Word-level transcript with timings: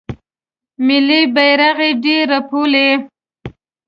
ملي 0.85 1.21
بیرغ 1.35 1.77
یې 1.85 1.89
ډیر 2.03 2.23
رپولی 2.33 2.89